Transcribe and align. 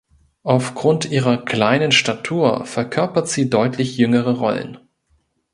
Aufgrund 0.41 1.11
ihrer 1.11 1.45
kleinen 1.45 1.91
Statur 1.91 2.65
verkörpert 2.65 3.29
sie 3.29 3.51
deutlich 3.51 3.97
jüngere 3.97 4.31
Rollen. 4.39 4.79